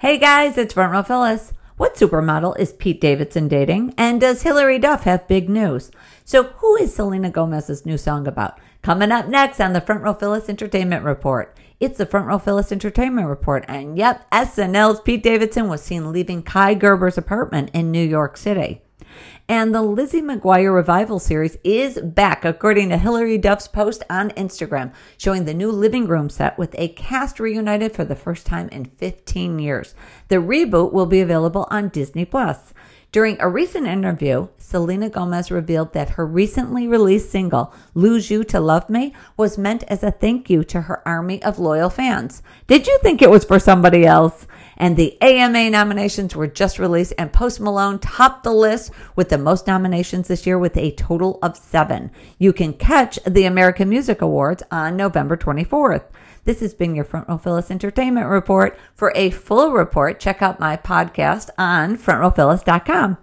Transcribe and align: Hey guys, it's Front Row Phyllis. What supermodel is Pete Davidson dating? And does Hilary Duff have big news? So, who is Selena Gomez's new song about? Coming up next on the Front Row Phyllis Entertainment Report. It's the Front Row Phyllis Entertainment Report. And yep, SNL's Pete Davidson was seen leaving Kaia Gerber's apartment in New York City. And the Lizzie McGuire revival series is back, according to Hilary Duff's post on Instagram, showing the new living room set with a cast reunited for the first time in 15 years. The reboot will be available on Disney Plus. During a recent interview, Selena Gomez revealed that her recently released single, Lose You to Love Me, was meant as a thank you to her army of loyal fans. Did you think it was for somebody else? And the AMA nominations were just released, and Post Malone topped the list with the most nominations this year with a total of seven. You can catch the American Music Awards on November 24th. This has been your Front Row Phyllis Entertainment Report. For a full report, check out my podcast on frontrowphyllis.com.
Hey 0.00 0.18
guys, 0.18 0.58
it's 0.58 0.74
Front 0.74 0.92
Row 0.92 1.02
Phyllis. 1.02 1.54
What 1.78 1.94
supermodel 1.94 2.58
is 2.58 2.74
Pete 2.74 3.00
Davidson 3.00 3.48
dating? 3.48 3.94
And 3.96 4.20
does 4.20 4.42
Hilary 4.42 4.78
Duff 4.78 5.04
have 5.04 5.26
big 5.26 5.48
news? 5.48 5.90
So, 6.22 6.42
who 6.58 6.76
is 6.76 6.94
Selena 6.94 7.30
Gomez's 7.30 7.86
new 7.86 7.96
song 7.96 8.26
about? 8.26 8.58
Coming 8.82 9.10
up 9.10 9.26
next 9.28 9.58
on 9.58 9.72
the 9.72 9.80
Front 9.80 10.02
Row 10.02 10.12
Phyllis 10.12 10.50
Entertainment 10.50 11.02
Report. 11.02 11.56
It's 11.80 11.96
the 11.96 12.04
Front 12.04 12.26
Row 12.26 12.38
Phyllis 12.38 12.72
Entertainment 12.72 13.26
Report. 13.26 13.64
And 13.68 13.96
yep, 13.96 14.30
SNL's 14.30 15.00
Pete 15.00 15.22
Davidson 15.22 15.66
was 15.66 15.80
seen 15.80 16.12
leaving 16.12 16.42
Kaia 16.42 16.78
Gerber's 16.78 17.16
apartment 17.16 17.70
in 17.72 17.90
New 17.90 18.06
York 18.06 18.36
City. 18.36 18.82
And 19.48 19.74
the 19.74 19.82
Lizzie 19.82 20.22
McGuire 20.22 20.74
revival 20.74 21.18
series 21.18 21.56
is 21.62 22.00
back, 22.00 22.44
according 22.44 22.88
to 22.88 22.98
Hilary 22.98 23.38
Duff's 23.38 23.68
post 23.68 24.02
on 24.10 24.30
Instagram, 24.30 24.92
showing 25.18 25.44
the 25.44 25.54
new 25.54 25.70
living 25.70 26.06
room 26.06 26.28
set 26.28 26.58
with 26.58 26.74
a 26.78 26.88
cast 26.88 27.38
reunited 27.38 27.92
for 27.92 28.04
the 28.04 28.16
first 28.16 28.46
time 28.46 28.68
in 28.70 28.86
15 28.86 29.58
years. 29.58 29.94
The 30.28 30.36
reboot 30.36 30.92
will 30.92 31.06
be 31.06 31.20
available 31.20 31.66
on 31.70 31.88
Disney 31.88 32.24
Plus. 32.24 32.74
During 33.12 33.40
a 33.40 33.48
recent 33.48 33.86
interview, 33.86 34.48
Selena 34.58 35.08
Gomez 35.08 35.50
revealed 35.50 35.92
that 35.94 36.10
her 36.10 36.26
recently 36.26 36.86
released 36.86 37.30
single, 37.30 37.72
Lose 37.94 38.30
You 38.30 38.44
to 38.44 38.60
Love 38.60 38.90
Me, 38.90 39.14
was 39.36 39.56
meant 39.56 39.84
as 39.84 40.02
a 40.02 40.10
thank 40.10 40.50
you 40.50 40.64
to 40.64 40.82
her 40.82 41.06
army 41.08 41.42
of 41.42 41.58
loyal 41.58 41.88
fans. 41.88 42.42
Did 42.66 42.86
you 42.86 42.98
think 42.98 43.22
it 43.22 43.30
was 43.30 43.44
for 43.44 43.58
somebody 43.58 44.04
else? 44.04 44.46
And 44.76 44.96
the 44.96 45.20
AMA 45.22 45.70
nominations 45.70 46.36
were 46.36 46.46
just 46.46 46.78
released, 46.78 47.14
and 47.18 47.32
Post 47.32 47.60
Malone 47.60 47.98
topped 47.98 48.44
the 48.44 48.52
list 48.52 48.90
with 49.14 49.28
the 49.28 49.38
most 49.38 49.66
nominations 49.66 50.28
this 50.28 50.46
year 50.46 50.58
with 50.58 50.76
a 50.76 50.92
total 50.92 51.38
of 51.42 51.56
seven. 51.56 52.10
You 52.38 52.52
can 52.52 52.72
catch 52.72 53.18
the 53.24 53.44
American 53.44 53.88
Music 53.88 54.20
Awards 54.20 54.62
on 54.70 54.96
November 54.96 55.36
24th. 55.36 56.04
This 56.44 56.60
has 56.60 56.74
been 56.74 56.94
your 56.94 57.04
Front 57.04 57.28
Row 57.28 57.38
Phyllis 57.38 57.70
Entertainment 57.70 58.28
Report. 58.28 58.78
For 58.94 59.12
a 59.16 59.30
full 59.30 59.72
report, 59.72 60.20
check 60.20 60.42
out 60.42 60.60
my 60.60 60.76
podcast 60.76 61.50
on 61.58 61.96
frontrowphyllis.com. 61.96 63.18